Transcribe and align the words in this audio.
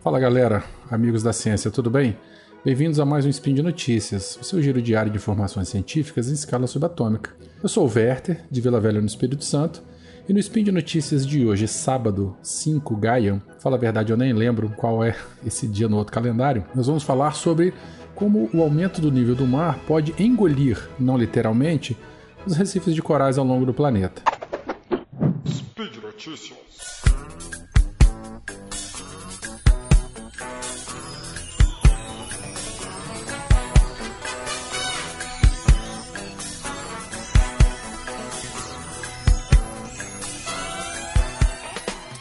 Fala 0.00 0.20
galera, 0.20 0.62
amigos 0.88 1.24
da 1.24 1.32
ciência, 1.32 1.72
tudo 1.72 1.90
bem? 1.90 2.16
Bem-vindos 2.64 3.00
a 3.00 3.04
mais 3.04 3.26
um 3.26 3.28
Spin 3.30 3.52
de 3.52 3.62
Notícias, 3.62 4.38
o 4.40 4.44
seu 4.44 4.62
giro 4.62 4.80
diário 4.80 5.10
de 5.10 5.18
informações 5.18 5.68
científicas 5.68 6.30
em 6.30 6.34
escala 6.34 6.68
subatômica. 6.68 7.34
Eu 7.60 7.68
sou 7.68 7.84
o 7.84 7.92
Werther, 7.92 8.44
de 8.48 8.60
Vila 8.60 8.80
Velha 8.80 9.00
no 9.00 9.08
Espírito 9.08 9.44
Santo, 9.44 9.82
e 10.28 10.32
no 10.32 10.38
Spin 10.38 10.62
de 10.62 10.70
Notícias 10.70 11.26
de 11.26 11.44
hoje, 11.44 11.66
sábado 11.66 12.36
5 12.42 12.96
Gaian, 12.96 13.42
fala 13.58 13.74
a 13.76 13.78
verdade, 13.78 14.12
eu 14.12 14.16
nem 14.16 14.32
lembro 14.32 14.72
qual 14.76 15.02
é 15.02 15.16
esse 15.44 15.66
dia 15.66 15.88
no 15.88 15.96
outro 15.96 16.14
calendário, 16.14 16.64
nós 16.76 16.86
vamos 16.86 17.02
falar 17.02 17.32
sobre 17.32 17.74
como 18.14 18.48
o 18.54 18.62
aumento 18.62 19.00
do 19.00 19.10
nível 19.10 19.34
do 19.34 19.48
mar 19.48 19.80
pode 19.84 20.14
engolir, 20.16 20.78
não 20.98 21.18
literalmente, 21.18 21.96
os 22.46 22.56
recifes 22.56 22.94
de 22.94 23.02
corais 23.02 23.36
ao 23.36 23.44
longo 23.44 23.66
do 23.66 23.74
planeta. 23.74 24.22
Speed 25.44 25.96
Notícias. 25.96 26.68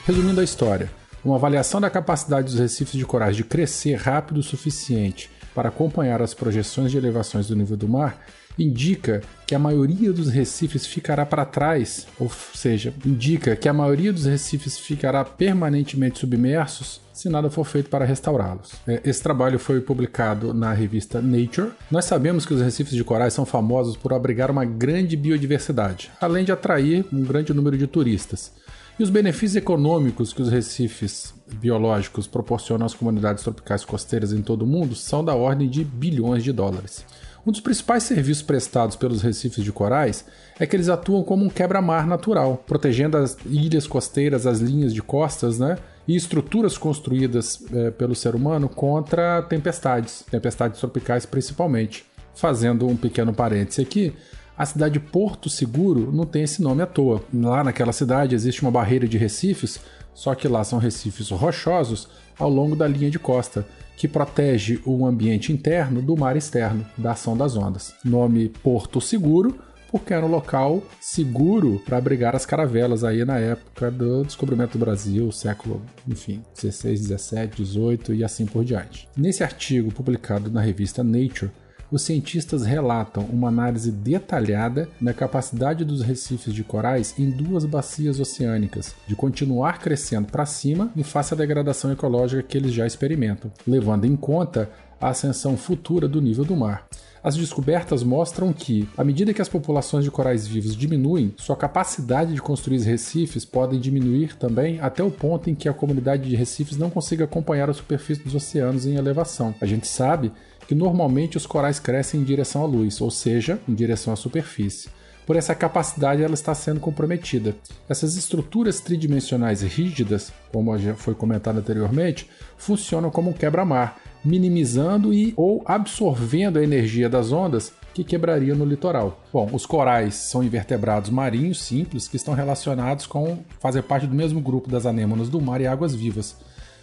Resumindo 0.07 0.39
a 0.39 0.43
história, 0.45 0.89
uma 1.21 1.35
avaliação 1.35 1.81
da 1.81 1.89
capacidade 1.89 2.45
dos 2.45 2.57
recifes 2.57 2.97
de 2.97 3.05
corais 3.05 3.35
de 3.35 3.43
crescer 3.43 3.95
rápido 3.95 4.37
o 4.37 4.43
suficiente 4.43 5.29
para 5.53 5.67
acompanhar 5.67 6.21
as 6.21 6.33
projeções 6.33 6.91
de 6.91 6.97
elevações 6.97 7.49
do 7.49 7.55
nível 7.57 7.75
do 7.75 7.89
mar 7.89 8.17
indica 8.57 9.21
que 9.45 9.53
a 9.53 9.59
maioria 9.59 10.13
dos 10.13 10.29
recifes 10.29 10.85
ficará 10.85 11.25
para 11.25 11.43
trás, 11.43 12.07
ou 12.17 12.31
seja, 12.53 12.93
indica 13.05 13.53
que 13.57 13.67
a 13.67 13.73
maioria 13.73 14.13
dos 14.13 14.25
recifes 14.25 14.79
ficará 14.79 15.25
permanentemente 15.25 16.19
submersos 16.19 17.01
se 17.11 17.27
nada 17.27 17.49
for 17.49 17.65
feito 17.65 17.89
para 17.89 18.05
restaurá-los. 18.05 18.75
É, 18.87 19.01
esse 19.03 19.21
trabalho 19.21 19.59
foi 19.59 19.81
publicado 19.81 20.53
na 20.53 20.71
revista 20.71 21.21
Nature. 21.21 21.71
Nós 21.91 22.05
sabemos 22.05 22.45
que 22.45 22.53
os 22.53 22.61
recifes 22.61 22.93
de 22.93 23.03
corais 23.03 23.33
são 23.33 23.45
famosos 23.45 23.97
por 23.97 24.13
abrigar 24.13 24.49
uma 24.49 24.63
grande 24.63 25.17
biodiversidade, 25.17 26.09
além 26.21 26.45
de 26.45 26.51
atrair 26.53 27.03
um 27.11 27.23
grande 27.23 27.53
número 27.53 27.77
de 27.77 27.87
turistas. 27.87 28.53
E 28.99 29.03
os 29.03 29.11
benefícios 29.11 29.55
econômicos 29.55 30.33
que 30.33 30.41
os 30.41 30.49
recifes 30.49 31.31
biológicos 31.53 32.25
proporcionam 32.25 32.83
às 32.83 32.95
comunidades 32.95 33.43
tropicais 33.43 33.85
costeiras 33.85 34.33
em 34.33 34.41
todo 34.41 34.63
o 34.63 34.67
mundo 34.67 34.95
são 34.95 35.23
da 35.23 35.35
ordem 35.35 35.69
de 35.69 35.83
bilhões 35.83 36.43
de 36.43 36.51
dólares. 36.51 37.05
Um 37.45 37.51
dos 37.51 37.61
principais 37.61 38.03
serviços 38.03 38.41
prestados 38.41 38.95
pelos 38.95 39.21
recifes 39.21 39.63
de 39.63 39.71
corais 39.71 40.25
é 40.59 40.65
que 40.65 40.75
eles 40.75 40.89
atuam 40.89 41.23
como 41.23 41.45
um 41.45 41.49
quebra-mar 41.49 42.07
natural, 42.07 42.61
protegendo 42.65 43.17
as 43.17 43.37
ilhas 43.45 43.85
costeiras, 43.85 44.47
as 44.47 44.59
linhas 44.59 44.93
de 44.93 45.01
costas, 45.03 45.59
né? 45.59 45.77
E 46.07 46.15
estruturas 46.15 46.75
construídas 46.75 47.63
é, 47.71 47.91
pelo 47.91 48.15
ser 48.15 48.33
humano 48.33 48.67
contra 48.67 49.43
tempestades, 49.43 50.25
tempestades 50.29 50.79
tropicais 50.79 51.25
principalmente. 51.25 52.03
Fazendo 52.33 52.87
um 52.87 52.97
pequeno 52.97 53.33
parêntese 53.33 53.81
aqui, 53.81 54.13
a 54.57 54.65
cidade 54.65 54.93
de 54.93 54.99
Porto 54.99 55.49
Seguro 55.49 56.11
não 56.11 56.25
tem 56.25 56.43
esse 56.43 56.61
nome 56.61 56.81
à 56.81 56.87
toa. 56.87 57.21
Lá 57.31 57.63
naquela 57.63 57.93
cidade 57.93 58.33
existe 58.33 58.63
uma 58.63 58.71
barreira 58.71 59.07
de 59.07 59.17
recifes, 59.17 59.79
só 60.13 60.33
que 60.33 60.47
lá 60.47 60.63
são 60.63 60.79
recifes 60.79 61.29
rochosos 61.29 62.07
ao 62.39 62.49
longo 62.49 62.75
da 62.75 62.87
linha 62.87 63.11
de 63.11 63.19
costa, 63.19 63.65
que 63.95 64.07
protege 64.07 64.81
o 64.85 65.05
ambiente 65.05 65.51
interno 65.51 66.01
do 66.01 66.17
mar 66.17 66.35
externo, 66.35 66.85
da 66.97 67.11
ação 67.11 67.37
das 67.37 67.55
ondas. 67.55 67.93
Nome 68.03 68.49
Porto 68.49 68.99
Seguro, 68.99 69.59
porque 69.91 70.13
era 70.13 70.25
um 70.25 70.29
local 70.29 70.83
seguro 70.99 71.81
para 71.85 71.97
abrigar 71.97 72.35
as 72.35 72.45
caravelas 72.45 73.03
aí 73.03 73.23
na 73.23 73.37
época 73.37 73.89
do 73.89 74.23
descobrimento 74.23 74.77
do 74.77 74.83
Brasil, 74.83 75.31
século, 75.31 75.81
enfim, 76.07 76.43
16, 76.55 77.01
17, 77.01 77.63
18 77.63 78.13
e 78.15 78.23
assim 78.23 78.45
por 78.45 78.65
diante. 78.65 79.07
Nesse 79.15 79.43
artigo 79.43 79.91
publicado 79.91 80.51
na 80.51 80.61
revista 80.61 81.03
Nature, 81.03 81.51
os 81.91 82.01
cientistas 82.01 82.65
relatam 82.65 83.23
uma 83.25 83.47
análise 83.47 83.91
detalhada 83.91 84.89
da 84.99 85.13
capacidade 85.13 85.85
dos 85.85 86.01
recifes 86.01 86.53
de 86.53 86.63
corais 86.63 87.13
em 87.17 87.29
duas 87.29 87.65
bacias 87.65 88.19
oceânicas 88.19 88.95
de 89.07 89.15
continuar 89.15 89.79
crescendo 89.79 90.27
para 90.27 90.45
cima 90.45 90.91
em 90.95 91.03
face 91.03 91.33
à 91.33 91.37
degradação 91.37 91.91
ecológica 91.91 92.43
que 92.43 92.57
eles 92.57 92.73
já 92.73 92.85
experimentam, 92.85 93.51
levando 93.65 94.05
em 94.05 94.15
conta 94.15 94.69
a 94.99 95.09
ascensão 95.09 95.55
futura 95.57 96.07
do 96.07 96.21
nível 96.21 96.45
do 96.45 96.55
mar. 96.55 96.87
As 97.23 97.35
descobertas 97.35 98.03
mostram 98.03 98.53
que, 98.53 98.87
à 98.97 99.03
medida 99.03 99.33
que 99.33 99.41
as 99.41 99.49
populações 99.49 100.05
de 100.05 100.11
corais 100.11 100.47
vivos 100.47 100.75
diminuem, 100.75 101.33
sua 101.35 101.57
capacidade 101.57 102.33
de 102.33 102.41
construir 102.41 102.79
recifes 102.81 103.43
podem 103.43 103.79
diminuir 103.79 104.37
também 104.37 104.79
até 104.79 105.03
o 105.03 105.11
ponto 105.11 105.49
em 105.49 105.55
que 105.55 105.67
a 105.67 105.73
comunidade 105.73 106.29
de 106.29 106.35
recifes 106.35 106.77
não 106.77 106.89
consiga 106.89 107.25
acompanhar 107.25 107.69
a 107.69 107.73
superfície 107.73 108.23
dos 108.23 108.35
oceanos 108.35 108.85
em 108.85 108.95
elevação. 108.95 109.53
A 109.59 109.65
gente 109.65 109.87
sabe 109.87 110.31
que 110.67 110.75
normalmente 110.75 111.37
os 111.37 111.45
corais 111.45 111.79
crescem 111.79 112.21
em 112.21 112.23
direção 112.23 112.61
à 112.63 112.65
luz, 112.65 113.01
ou 113.01 113.11
seja, 113.11 113.59
em 113.67 113.73
direção 113.73 114.13
à 114.13 114.15
superfície. 114.15 114.89
Por 115.25 115.35
essa 115.35 115.53
capacidade, 115.53 116.23
ela 116.23 116.35
está 116.35 116.55
sendo 116.55 116.79
comprometida. 116.79 117.53
Essas 117.89 118.15
estruturas 118.15 118.79
tridimensionais 118.79 119.61
rígidas, 119.61 120.31
como 120.53 120.77
já 120.77 120.95
foi 120.95 121.13
comentado 121.13 121.57
anteriormente, 121.57 122.29
funcionam 122.55 123.09
como 123.09 123.31
um 123.31 123.33
quebra-mar, 123.33 123.97
minimizando 124.23 125.13
e 125.13 125.33
ou 125.35 125.61
absorvendo 125.65 126.59
a 126.59 126.63
energia 126.63 127.09
das 127.09 127.31
ondas 127.31 127.73
que 127.93 128.03
quebrariam 128.03 128.55
no 128.55 128.65
litoral. 128.65 129.23
Bom, 129.33 129.49
os 129.51 129.65
corais 129.65 130.13
são 130.13 130.43
invertebrados 130.43 131.09
marinhos 131.09 131.61
simples 131.61 132.07
que 132.07 132.15
estão 132.15 132.33
relacionados 132.33 133.07
com 133.07 133.39
fazer 133.59 133.81
parte 133.81 134.05
do 134.05 134.13
mesmo 134.13 134.39
grupo 134.39 134.69
das 134.69 134.85
anêmonas 134.85 135.29
do 135.29 135.41
mar 135.41 135.61
e 135.61 135.67
águas 135.67 135.95
vivas. 135.95 136.35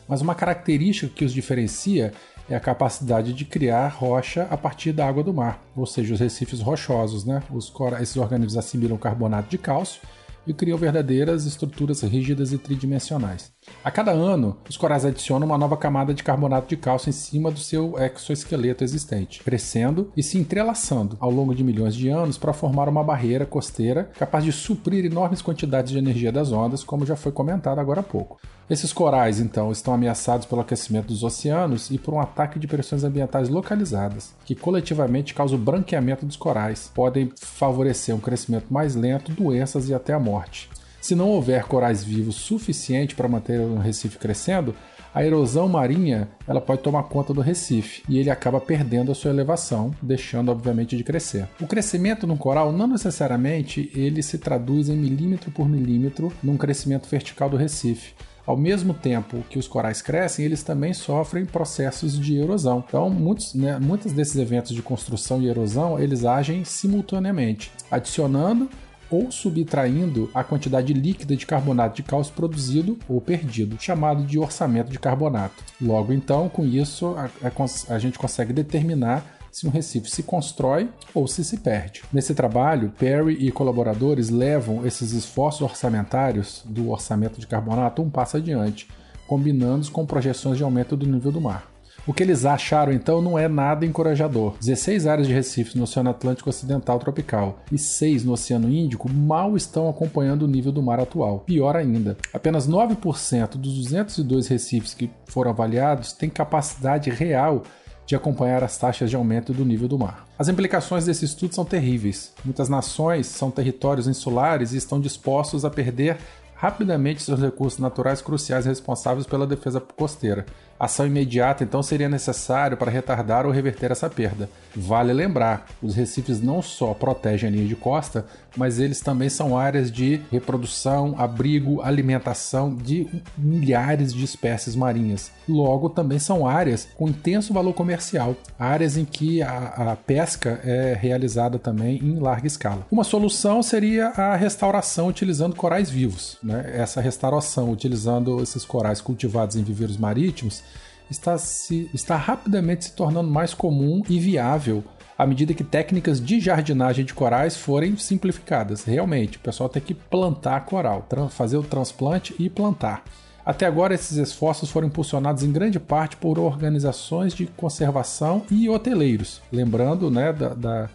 Mas 0.08 0.20
uma 0.20 0.34
característica 0.34 1.12
que 1.14 1.24
os 1.24 1.32
diferencia 1.32 2.12
é 2.48 2.54
a 2.54 2.60
capacidade 2.60 3.32
de 3.32 3.44
criar 3.44 3.88
rocha 3.88 4.46
a 4.50 4.56
partir 4.56 4.92
da 4.92 5.06
água 5.06 5.22
do 5.22 5.32
mar, 5.32 5.62
ou 5.74 5.86
seja, 5.86 6.14
os 6.14 6.20
recifes 6.20 6.60
rochosos. 6.60 7.24
Né? 7.24 7.42
Os, 7.50 7.72
esses 8.00 8.16
organismos 8.16 8.56
assimilam 8.56 8.98
carbonato 8.98 9.48
de 9.48 9.56
cálcio 9.56 10.02
e 10.46 10.52
criam 10.52 10.76
verdadeiras 10.76 11.46
estruturas 11.46 12.02
rígidas 12.02 12.52
e 12.52 12.58
tridimensionais. 12.58 13.52
A 13.84 13.90
cada 13.90 14.12
ano, 14.12 14.56
os 14.68 14.78
corais 14.78 15.04
adicionam 15.04 15.46
uma 15.46 15.58
nova 15.58 15.76
camada 15.76 16.14
de 16.14 16.22
carbonato 16.22 16.68
de 16.68 16.76
cálcio 16.76 17.10
em 17.10 17.12
cima 17.12 17.50
do 17.50 17.58
seu 17.58 17.94
exoesqueleto 17.98 18.82
existente, 18.82 19.42
crescendo 19.42 20.10
e 20.16 20.22
se 20.22 20.38
entrelaçando 20.38 21.18
ao 21.20 21.30
longo 21.30 21.54
de 21.54 21.62
milhões 21.62 21.94
de 21.94 22.08
anos 22.08 22.38
para 22.38 22.54
formar 22.54 22.88
uma 22.88 23.04
barreira 23.04 23.44
costeira 23.44 24.10
capaz 24.18 24.42
de 24.42 24.52
suprir 24.52 25.04
enormes 25.04 25.42
quantidades 25.42 25.92
de 25.92 25.98
energia 25.98 26.32
das 26.32 26.50
ondas, 26.50 26.82
como 26.82 27.04
já 27.04 27.14
foi 27.14 27.30
comentado 27.30 27.78
agora 27.78 28.00
há 28.00 28.02
pouco. 28.02 28.40
Esses 28.70 28.90
corais, 28.90 29.38
então, 29.38 29.70
estão 29.70 29.92
ameaçados 29.92 30.46
pelo 30.46 30.62
aquecimento 30.62 31.08
dos 31.08 31.22
oceanos 31.22 31.90
e 31.90 31.98
por 31.98 32.14
um 32.14 32.20
ataque 32.20 32.58
de 32.58 32.66
pressões 32.66 33.04
ambientais 33.04 33.50
localizadas, 33.50 34.34
que 34.46 34.54
coletivamente 34.54 35.34
causam 35.34 35.58
o 35.58 35.60
branqueamento 35.60 36.24
dos 36.24 36.36
corais, 36.36 36.90
podem 36.94 37.30
favorecer 37.38 38.14
um 38.14 38.20
crescimento 38.20 38.72
mais 38.72 38.94
lento, 38.94 39.30
doenças 39.32 39.90
e 39.90 39.94
até 39.94 40.14
a 40.14 40.18
morte. 40.18 40.70
Se 41.04 41.14
não 41.14 41.28
houver 41.28 41.64
corais 41.64 42.02
vivos 42.02 42.34
suficiente 42.34 43.14
para 43.14 43.28
manter 43.28 43.60
o 43.60 43.76
recife 43.76 44.16
crescendo, 44.16 44.74
a 45.14 45.22
erosão 45.22 45.68
marinha 45.68 46.30
ela 46.48 46.62
pode 46.62 46.80
tomar 46.80 47.02
conta 47.02 47.34
do 47.34 47.42
recife 47.42 48.02
e 48.08 48.18
ele 48.18 48.30
acaba 48.30 48.58
perdendo 48.58 49.12
a 49.12 49.14
sua 49.14 49.30
elevação, 49.30 49.90
deixando 50.00 50.50
obviamente 50.50 50.96
de 50.96 51.04
crescer. 51.04 51.46
O 51.60 51.66
crescimento 51.66 52.26
num 52.26 52.38
coral 52.38 52.72
não 52.72 52.86
necessariamente 52.86 53.92
ele 53.94 54.22
se 54.22 54.38
traduz 54.38 54.88
em 54.88 54.96
milímetro 54.96 55.50
por 55.50 55.68
milímetro 55.68 56.32
num 56.42 56.56
crescimento 56.56 57.06
vertical 57.06 57.50
do 57.50 57.58
recife. 57.58 58.14
Ao 58.46 58.56
mesmo 58.56 58.94
tempo 58.94 59.44
que 59.50 59.58
os 59.58 59.68
corais 59.68 60.00
crescem, 60.00 60.46
eles 60.46 60.62
também 60.62 60.94
sofrem 60.94 61.44
processos 61.44 62.18
de 62.18 62.38
erosão. 62.38 62.82
Então, 62.86 63.10
muitos, 63.10 63.54
né, 63.54 63.78
muitos 63.78 64.12
desses 64.12 64.36
eventos 64.36 64.74
de 64.74 64.80
construção 64.80 65.42
e 65.42 65.48
erosão, 65.48 65.98
eles 65.98 66.24
agem 66.24 66.64
simultaneamente, 66.64 67.70
adicionando 67.90 68.70
ou 69.10 69.30
subtraindo 69.30 70.30
a 70.34 70.42
quantidade 70.42 70.92
líquida 70.92 71.36
de 71.36 71.46
carbonato 71.46 71.96
de 71.96 72.02
cálcio 72.02 72.34
produzido 72.34 72.98
ou 73.08 73.20
perdido, 73.20 73.76
chamado 73.80 74.24
de 74.24 74.38
orçamento 74.38 74.90
de 74.90 74.98
carbonato. 74.98 75.62
Logo 75.80 76.12
então, 76.12 76.48
com 76.48 76.64
isso, 76.64 77.14
a, 77.16 77.30
a, 77.46 77.94
a 77.94 77.98
gente 77.98 78.18
consegue 78.18 78.52
determinar 78.52 79.24
se 79.54 79.68
um 79.68 79.70
recife 79.70 80.10
se 80.10 80.24
constrói 80.24 80.88
ou 81.14 81.28
se 81.28 81.44
se 81.44 81.58
perde. 81.58 82.02
Nesse 82.12 82.34
trabalho, 82.34 82.92
Perry 82.98 83.34
e 83.34 83.52
colaboradores 83.52 84.28
levam 84.28 84.84
esses 84.84 85.12
esforços 85.12 85.62
orçamentários 85.62 86.62
do 86.64 86.90
orçamento 86.90 87.38
de 87.38 87.46
carbonato 87.46 88.02
um 88.02 88.10
passo 88.10 88.36
adiante, 88.36 88.88
combinando-os 89.28 89.88
com 89.88 90.04
projeções 90.04 90.56
de 90.56 90.64
aumento 90.64 90.96
do 90.96 91.06
nível 91.06 91.30
do 91.30 91.40
mar. 91.40 91.73
O 92.06 92.12
que 92.12 92.22
eles 92.22 92.44
acharam 92.44 92.92
então 92.92 93.22
não 93.22 93.38
é 93.38 93.48
nada 93.48 93.86
encorajador. 93.86 94.56
16 94.60 95.06
áreas 95.06 95.26
de 95.26 95.32
recifes 95.32 95.74
no 95.74 95.84
Oceano 95.84 96.10
Atlântico 96.10 96.50
Ocidental 96.50 96.98
Tropical 96.98 97.60
e 97.72 97.78
6 97.78 98.24
no 98.24 98.32
Oceano 98.34 98.70
Índico 98.70 99.10
mal 99.10 99.56
estão 99.56 99.88
acompanhando 99.88 100.42
o 100.42 100.48
nível 100.48 100.70
do 100.70 100.82
mar 100.82 101.00
atual. 101.00 101.40
Pior 101.40 101.74
ainda, 101.74 102.18
apenas 102.30 102.68
9% 102.68 103.56
dos 103.56 103.74
202 103.76 104.48
recifes 104.48 104.92
que 104.92 105.10
foram 105.24 105.50
avaliados 105.50 106.12
têm 106.12 106.28
capacidade 106.28 107.08
real 107.08 107.62
de 108.04 108.14
acompanhar 108.14 108.62
as 108.62 108.76
taxas 108.76 109.08
de 109.08 109.16
aumento 109.16 109.54
do 109.54 109.64
nível 109.64 109.88
do 109.88 109.98
mar. 109.98 110.26
As 110.38 110.48
implicações 110.48 111.06
desse 111.06 111.24
estudo 111.24 111.54
são 111.54 111.64
terríveis. 111.64 112.34
Muitas 112.44 112.68
nações 112.68 113.28
são 113.28 113.50
territórios 113.50 114.06
insulares 114.06 114.74
e 114.74 114.76
estão 114.76 115.00
dispostos 115.00 115.64
a 115.64 115.70
perder 115.70 116.18
rapidamente 116.54 117.22
seus 117.22 117.40
recursos 117.40 117.78
naturais 117.78 118.22
cruciais 118.22 118.66
responsáveis 118.66 119.26
pela 119.26 119.46
defesa 119.46 119.80
costeira. 119.80 120.46
Ação 120.84 121.06
imediata 121.06 121.64
então 121.64 121.82
seria 121.82 122.10
necessário 122.10 122.76
para 122.76 122.90
retardar 122.90 123.46
ou 123.46 123.52
reverter 123.52 123.90
essa 123.90 124.10
perda. 124.10 124.50
Vale 124.76 125.14
lembrar, 125.14 125.66
os 125.82 125.94
recifes 125.94 126.42
não 126.42 126.60
só 126.60 126.92
protegem 126.92 127.48
a 127.48 127.52
linha 127.52 127.66
de 127.66 127.74
costa, 127.74 128.26
mas 128.54 128.78
eles 128.78 129.00
também 129.00 129.30
são 129.30 129.56
áreas 129.56 129.90
de 129.90 130.20
reprodução, 130.30 131.14
abrigo, 131.16 131.80
alimentação 131.80 132.74
de 132.74 133.08
milhares 133.36 134.12
de 134.12 134.24
espécies 134.24 134.76
marinhas. 134.76 135.30
Logo, 135.48 135.88
também 135.88 136.18
são 136.18 136.46
áreas 136.46 136.86
com 136.96 137.08
intenso 137.08 137.54
valor 137.54 137.72
comercial, 137.72 138.36
áreas 138.58 138.96
em 138.96 139.06
que 139.06 139.42
a, 139.42 139.92
a 139.92 139.96
pesca 139.96 140.60
é 140.64 140.96
realizada 141.00 141.58
também 141.58 141.96
em 141.96 142.18
larga 142.18 142.46
escala. 142.46 142.86
Uma 142.90 143.04
solução 143.04 143.62
seria 143.62 144.08
a 144.08 144.36
restauração 144.36 145.08
utilizando 145.08 145.56
corais 145.56 145.88
vivos. 145.88 146.36
Né? 146.42 146.72
Essa 146.74 147.00
restauração 147.00 147.70
utilizando 147.70 148.42
esses 148.42 148.64
corais 148.64 149.00
cultivados 149.00 149.56
em 149.56 149.62
viveiros 149.62 149.96
marítimos 149.96 150.62
está, 151.10 151.36
se, 151.38 151.90
está 151.92 152.16
rapidamente 152.16 152.86
se 152.86 152.92
tornando 152.92 153.30
mais 153.30 153.54
comum 153.54 154.02
e 154.08 154.18
viável 154.18 154.84
à 155.16 155.26
medida 155.26 155.54
que 155.54 155.64
técnicas 155.64 156.20
de 156.20 156.40
jardinagem 156.40 157.04
de 157.04 157.14
corais 157.14 157.56
forem 157.56 157.96
simplificadas. 157.96 158.84
Realmente, 158.84 159.38
o 159.38 159.40
pessoal 159.40 159.68
tem 159.68 159.80
que 159.80 159.94
plantar 159.94 160.64
coral, 160.64 161.06
fazer 161.30 161.56
o 161.56 161.62
transplante 161.62 162.34
e 162.38 162.50
plantar. 162.50 163.04
Até 163.44 163.66
agora, 163.66 163.94
esses 163.94 164.16
esforços 164.16 164.70
foram 164.70 164.88
impulsionados 164.88 165.42
em 165.42 165.52
grande 165.52 165.78
parte 165.78 166.16
por 166.16 166.38
organizações 166.38 167.34
de 167.34 167.46
conservação 167.46 168.42
e 168.50 168.68
hoteleiros. 168.68 169.42
Lembrando 169.52 170.10
né, 170.10 170.32
da, 170.32 170.54
da, 170.54 170.88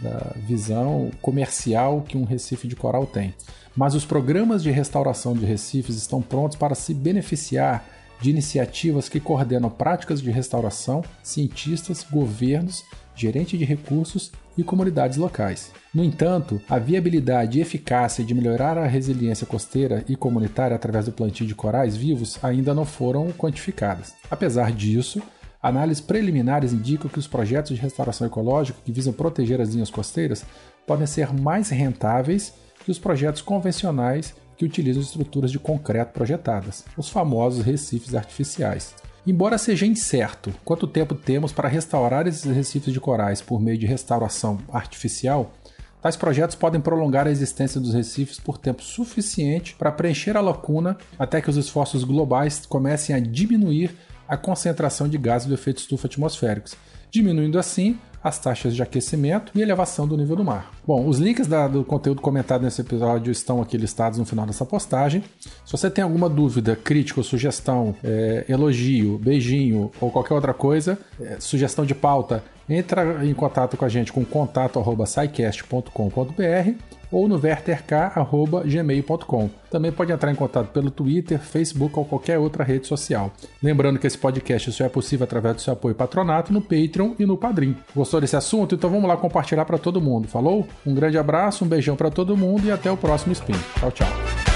da 0.00 0.32
visão 0.36 1.10
comercial 1.20 2.02
que 2.02 2.16
um 2.16 2.24
recife 2.24 2.68
de 2.68 2.76
coral 2.76 3.06
tem. 3.06 3.34
Mas 3.76 3.94
os 3.94 4.06
programas 4.06 4.62
de 4.62 4.70
restauração 4.70 5.34
de 5.34 5.44
recifes 5.44 5.96
estão 5.96 6.22
prontos 6.22 6.56
para 6.56 6.76
se 6.76 6.94
beneficiar 6.94 7.84
de 8.20 8.30
iniciativas 8.30 9.08
que 9.08 9.20
coordenam 9.20 9.70
práticas 9.70 10.20
de 10.20 10.30
restauração, 10.30 11.02
cientistas, 11.22 12.04
governos 12.10 12.84
gerente 13.16 13.56
de 13.56 13.64
recursos 13.64 14.30
e 14.56 14.62
comunidades 14.62 15.16
locais. 15.16 15.72
No 15.92 16.04
entanto, 16.04 16.60
a 16.68 16.78
viabilidade 16.78 17.58
e 17.58 17.62
eficácia 17.62 18.22
de 18.22 18.34
melhorar 18.34 18.76
a 18.76 18.86
resiliência 18.86 19.46
costeira 19.46 20.04
e 20.06 20.14
comunitária 20.14 20.76
através 20.76 21.06
do 21.06 21.12
plantio 21.12 21.46
de 21.46 21.54
corais 21.54 21.96
vivos 21.96 22.38
ainda 22.44 22.74
não 22.74 22.84
foram 22.84 23.32
quantificadas. 23.32 24.14
Apesar 24.30 24.70
disso, 24.70 25.22
análises 25.62 26.02
preliminares 26.02 26.72
indicam 26.72 27.10
que 27.10 27.18
os 27.18 27.26
projetos 27.26 27.74
de 27.74 27.80
restauração 27.80 28.26
ecológica 28.26 28.78
que 28.84 28.92
visam 28.92 29.12
proteger 29.12 29.60
as 29.60 29.70
linhas 29.70 29.90
costeiras 29.90 30.44
podem 30.86 31.06
ser 31.06 31.32
mais 31.32 31.70
rentáveis 31.70 32.52
que 32.84 32.90
os 32.90 32.98
projetos 32.98 33.42
convencionais 33.42 34.34
que 34.56 34.64
utilizam 34.64 35.02
estruturas 35.02 35.50
de 35.50 35.58
concreto 35.58 36.12
projetadas, 36.12 36.84
os 36.96 37.08
famosos 37.08 37.64
recifes 37.64 38.14
artificiais. 38.14 38.94
Embora 39.26 39.58
seja 39.58 39.84
incerto 39.84 40.54
quanto 40.64 40.86
tempo 40.86 41.14
temos 41.14 41.52
para 41.52 41.68
restaurar 41.68 42.26
esses 42.26 42.44
recifes 42.44 42.92
de 42.92 43.00
corais 43.00 43.40
por 43.40 43.60
meio 43.60 43.76
de 43.76 43.84
restauração 43.84 44.58
artificial, 44.72 45.52
tais 46.00 46.16
projetos 46.16 46.54
podem 46.54 46.80
prolongar 46.80 47.26
a 47.26 47.30
existência 47.30 47.80
dos 47.80 47.92
recifes 47.92 48.38
por 48.38 48.56
tempo 48.56 48.82
suficiente 48.82 49.74
para 49.74 49.90
preencher 49.90 50.36
a 50.36 50.40
lacuna 50.40 50.96
até 51.18 51.40
que 51.40 51.50
os 51.50 51.56
esforços 51.56 52.04
globais 52.04 52.64
comecem 52.66 53.16
a 53.16 53.18
diminuir 53.18 53.96
a 54.28 54.36
concentração 54.36 55.08
de 55.08 55.18
gases 55.18 55.48
do 55.48 55.54
efeito 55.54 55.78
estufa 55.78 56.06
atmosféricos, 56.06 56.74
diminuindo 57.10 57.58
assim 57.58 57.98
as 58.26 58.40
taxas 58.40 58.74
de 58.74 58.82
aquecimento 58.82 59.52
e 59.54 59.62
elevação 59.62 60.06
do 60.06 60.16
nível 60.16 60.34
do 60.34 60.44
mar. 60.44 60.72
Bom, 60.84 61.06
os 61.06 61.18
links 61.18 61.46
da, 61.46 61.68
do 61.68 61.84
conteúdo 61.84 62.20
comentado 62.20 62.62
nesse 62.62 62.80
episódio 62.80 63.30
estão 63.30 63.62
aqui 63.62 63.76
listados 63.76 64.18
no 64.18 64.24
final 64.24 64.44
dessa 64.44 64.64
postagem. 64.64 65.22
Se 65.64 65.70
você 65.70 65.88
tem 65.88 66.02
alguma 66.02 66.28
dúvida, 66.28 66.74
crítica, 66.74 67.22
sugestão, 67.22 67.94
é, 68.02 68.44
elogio, 68.48 69.16
beijinho 69.18 69.92
ou 70.00 70.10
qualquer 70.10 70.34
outra 70.34 70.52
coisa, 70.52 70.98
é, 71.20 71.36
sugestão 71.38 71.86
de 71.86 71.94
pauta, 71.94 72.42
entra 72.68 73.24
em 73.24 73.32
contato 73.34 73.76
com 73.76 73.84
a 73.84 73.88
gente 73.88 74.12
com 74.12 74.24
contato@saicast.com.br 74.24 76.96
ou 77.10 77.28
no 77.28 77.38
verterk.gmail.com. 77.38 79.50
Também 79.70 79.92
pode 79.92 80.12
entrar 80.12 80.30
em 80.30 80.34
contato 80.34 80.72
pelo 80.72 80.90
Twitter, 80.90 81.38
Facebook 81.38 81.98
ou 81.98 82.04
qualquer 82.04 82.38
outra 82.38 82.64
rede 82.64 82.86
social. 82.86 83.30
Lembrando 83.62 83.98
que 83.98 84.06
esse 84.06 84.18
podcast 84.18 84.72
só 84.72 84.84
é 84.84 84.88
possível 84.88 85.24
através 85.24 85.56
do 85.56 85.62
seu 85.62 85.72
apoio 85.72 85.94
patronato 85.94 86.52
no 86.52 86.60
Patreon 86.60 87.14
e 87.18 87.26
no 87.26 87.36
Padrim. 87.36 87.76
Gostou 87.94 88.20
desse 88.20 88.36
assunto? 88.36 88.74
Então 88.74 88.90
vamos 88.90 89.08
lá 89.08 89.16
compartilhar 89.16 89.64
para 89.64 89.78
todo 89.78 90.00
mundo. 90.00 90.28
Falou? 90.28 90.66
Um 90.84 90.94
grande 90.94 91.18
abraço, 91.18 91.64
um 91.64 91.68
beijão 91.68 91.96
para 91.96 92.10
todo 92.10 92.36
mundo 92.36 92.66
e 92.66 92.70
até 92.70 92.90
o 92.90 92.96
próximo 92.96 93.32
Spin. 93.32 93.54
Tchau, 93.78 93.92
tchau. 93.92 94.55